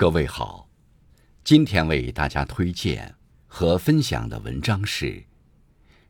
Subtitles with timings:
[0.00, 0.66] 各位好，
[1.44, 3.14] 今天为大家推荐
[3.46, 5.22] 和分享的文章是：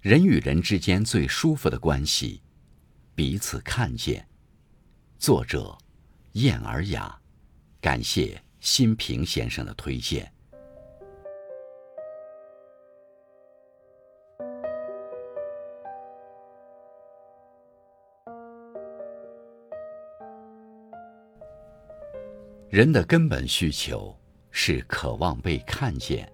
[0.00, 2.40] 人与人之间最舒服的关系，
[3.16, 4.28] 彼此看见。
[5.18, 5.76] 作者：
[6.34, 7.20] 燕尔雅，
[7.80, 10.32] 感谢新平先生的推荐。
[22.70, 24.16] 人的根本需求
[24.52, 26.32] 是渴望被看见，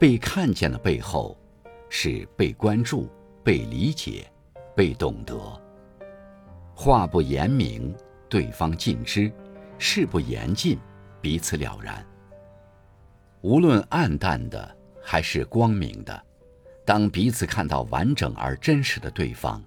[0.00, 1.38] 被看见的背后
[1.90, 3.10] 是被关注、
[3.44, 4.26] 被理解、
[4.74, 5.36] 被懂得。
[6.74, 7.94] 话不言明，
[8.26, 9.30] 对方尽知；
[9.78, 10.78] 事不言尽，
[11.20, 12.02] 彼此了然。
[13.42, 16.24] 无论暗淡的还是光明的，
[16.86, 19.62] 当彼此看到完整而真实的对方，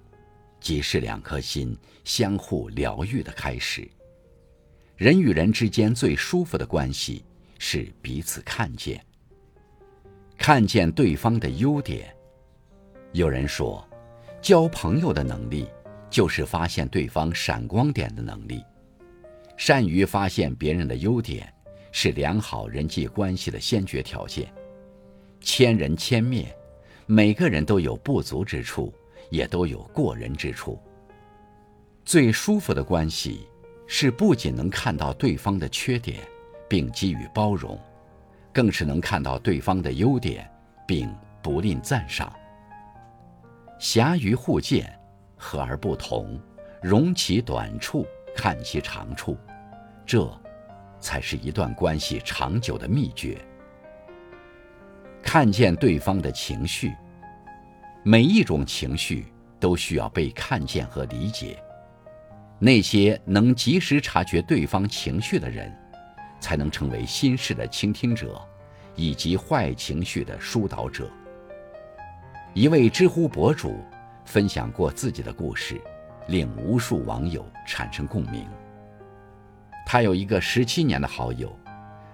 [0.59, 3.87] 即是两颗心相互疗愈的开始。
[4.97, 7.23] 人与人之间最舒服的关系
[7.59, 8.99] 是彼此看见，
[10.39, 12.11] 看见对方的优点。
[13.11, 13.87] 有人说，
[14.41, 15.67] 交朋友的能力
[16.09, 18.63] 就是发现对方闪光点的能力。
[19.55, 21.53] 善于发现别人的优点，
[21.91, 24.51] 是良好人际关系的先决条件。
[25.39, 26.51] 千人千面，
[27.05, 28.91] 每个人都有不足之处，
[29.29, 30.79] 也都有过人之处。
[32.03, 33.47] 最舒服的关系。
[33.87, 36.19] 是不仅能看到对方的缺点，
[36.69, 37.79] 并给予包容，
[38.53, 40.49] 更是能看到对方的优点，
[40.85, 41.09] 并
[41.41, 42.31] 不吝赞赏。
[43.79, 44.93] 狭于互见，
[45.37, 46.39] 和而不同，
[46.81, 49.37] 容其短处，看其长处，
[50.05, 50.29] 这，
[50.99, 53.37] 才是一段关系长久的秘诀。
[55.23, 56.93] 看见对方的情绪，
[58.03, 61.61] 每一种情绪都需要被看见和理解。
[62.59, 65.71] 那些能及时察觉对方情绪的人，
[66.39, 68.41] 才能成为心事的倾听者，
[68.95, 71.07] 以及坏情绪的疏导者。
[72.53, 73.79] 一位知乎博主
[74.25, 75.79] 分享过自己的故事，
[76.27, 78.47] 令无数网友产生共鸣。
[79.85, 81.55] 他有一个十七年的好友，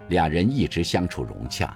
[0.10, 1.74] 俩人一直相处融洽，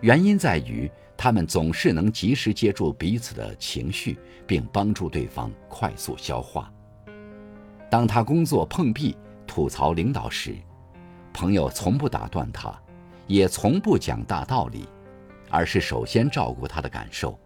[0.00, 6.72] 原因在于他们总是能及时接住彼此的情绪，并帮助对方快速消化。
[7.92, 9.14] 当他工作碰壁、
[9.46, 10.56] 吐槽领导时，
[11.30, 12.74] 朋友从不打断他，
[13.26, 14.88] 也从不讲大道理，
[15.50, 17.38] 而是首先照顾他的感受。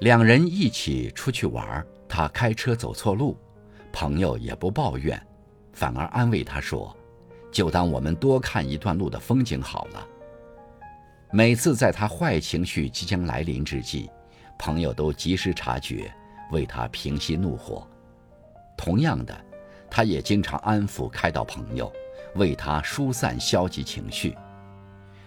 [0.00, 3.34] 两人一起出去玩，他开车走错路，
[3.94, 5.18] 朋友也不抱怨，
[5.72, 6.94] 反而安慰他说
[7.50, 10.06] ：“就当我们多看一段路的风景好了。”
[11.32, 14.10] 每次在他坏情绪即将来临之际，
[14.58, 16.12] 朋友都及时察觉，
[16.50, 17.88] 为他平息怒火。
[18.76, 19.38] 同样的，
[19.90, 21.92] 他也经常安抚开导朋友，
[22.34, 24.36] 为他疏散消极情绪。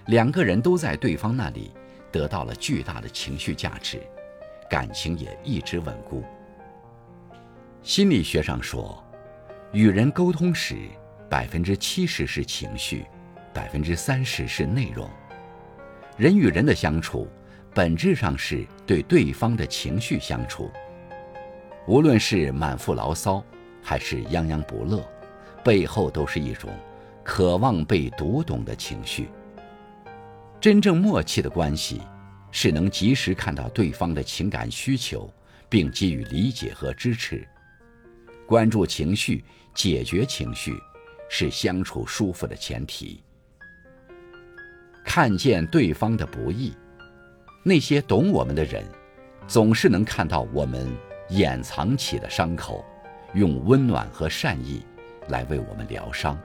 [0.07, 1.73] 两个人都在对方那里
[2.11, 4.01] 得到了巨大的情绪价值，
[4.69, 6.23] 感情也一直稳固。
[7.81, 9.03] 心理学上说，
[9.72, 10.75] 与人沟通时，
[11.29, 13.05] 百分之七十是情绪，
[13.53, 15.09] 百分之三十是内容。
[16.17, 17.28] 人与人的相处，
[17.73, 20.72] 本质上是对对方的情绪相处。
[21.88, 23.44] 无论是满腹牢骚，
[23.81, 25.03] 还是泱泱不乐，
[25.63, 26.69] 背后都是一种
[27.23, 29.29] 渴望被读懂的情绪。
[30.59, 32.01] 真正默契的关系，
[32.50, 35.31] 是能及时看到对方的情感需求，
[35.69, 37.47] 并给予理解和支持。
[38.47, 39.44] 关注情绪，
[39.75, 40.75] 解决情绪，
[41.29, 43.22] 是相处舒服的前提。
[45.03, 46.73] 看见对方的不易，
[47.62, 48.84] 那些懂我们的人，
[49.47, 50.91] 总是能看到我们。
[51.30, 52.86] 掩藏起的伤口，
[53.34, 54.86] 用温暖和善意
[55.28, 56.40] 来为我们疗伤，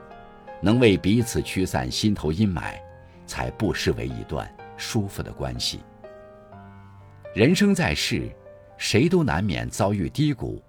[0.61, 2.79] 能为彼此驱散心头阴霾，
[3.25, 5.81] 才不失为一段舒服的关系。
[7.33, 8.29] 人生在世，
[8.77, 10.61] 谁都难免遭遇低谷，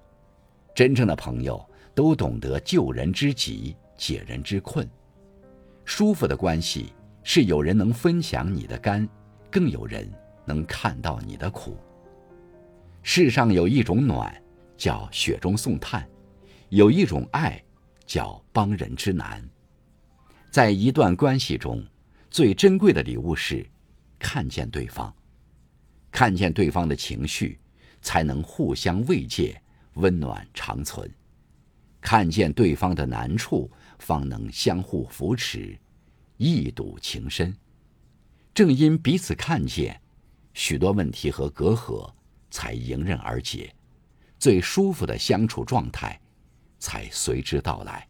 [0.74, 1.64] 真正的朋友
[1.94, 4.88] 都懂得救人之急，解人之困。
[5.84, 6.92] 舒服的关系
[7.24, 9.08] 是有人能分享你的甘，
[9.50, 10.08] 更有人
[10.44, 11.76] 能看到你的苦。
[13.02, 14.32] 世上有一种暖，
[14.76, 16.02] 叫雪中送炭；
[16.68, 17.62] 有一种爱，
[18.06, 19.42] 叫帮人之难。
[20.50, 21.84] 在一段关系中，
[22.30, 23.68] 最珍贵的礼物是
[24.20, 25.12] 看见对方，
[26.12, 27.58] 看见对方的情绪，
[28.00, 29.60] 才能互相慰藉，
[29.94, 31.04] 温暖长存；
[32.00, 35.76] 看见对方的难处，方能相互扶持，
[36.36, 37.52] 一睹情深。
[38.54, 40.00] 正因彼此看见，
[40.54, 42.08] 许多问题和隔阂。
[42.52, 43.74] 才迎刃而解，
[44.38, 46.20] 最舒服的相处状态
[46.78, 48.06] 才随之到来。